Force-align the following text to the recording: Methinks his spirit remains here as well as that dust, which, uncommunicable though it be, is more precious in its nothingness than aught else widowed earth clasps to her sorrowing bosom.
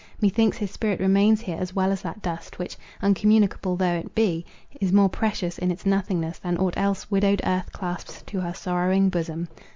Methinks 0.19 0.57
his 0.57 0.71
spirit 0.71 0.99
remains 0.99 1.41
here 1.41 1.57
as 1.59 1.75
well 1.75 1.91
as 1.91 2.01
that 2.01 2.23
dust, 2.23 2.57
which, 2.57 2.75
uncommunicable 3.03 3.75
though 3.75 3.93
it 3.99 4.15
be, 4.15 4.43
is 4.79 4.91
more 4.91 5.09
precious 5.09 5.59
in 5.59 5.69
its 5.69 5.85
nothingness 5.85 6.39
than 6.39 6.57
aught 6.57 6.73
else 6.75 7.11
widowed 7.11 7.41
earth 7.45 7.71
clasps 7.71 8.23
to 8.23 8.39
her 8.39 8.55
sorrowing 8.55 9.09
bosom. 9.09 9.47